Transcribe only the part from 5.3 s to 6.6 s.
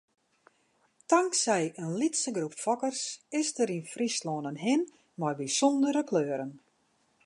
bysûndere kleuren.